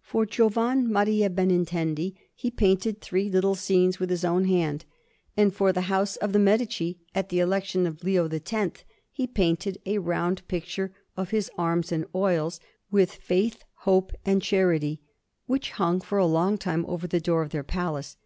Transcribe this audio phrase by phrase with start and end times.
[0.00, 4.86] For Giovan Maria Benintendi he painted three little scenes with his own hand;
[5.36, 9.82] and for the house of the Medici, at the election of Leo X, he painted
[9.84, 12.58] a round picture of his arms, in oils,
[12.90, 15.02] with Faith, Hope, and Charity,
[15.44, 18.16] which hung for a long time over the door of their palace.